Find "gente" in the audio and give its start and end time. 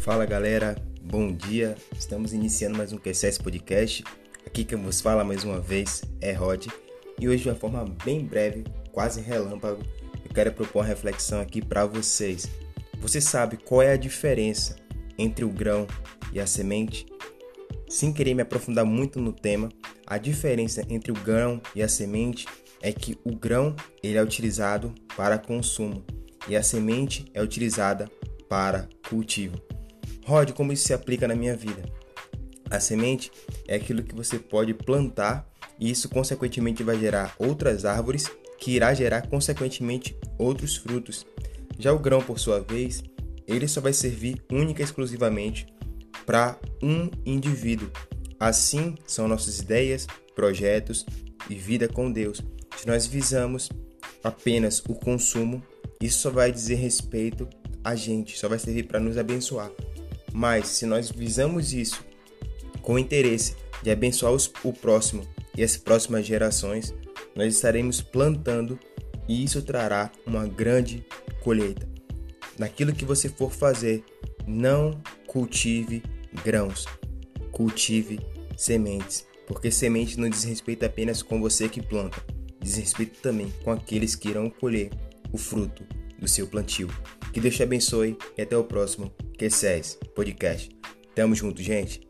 57.96-58.38, 91.62-92.06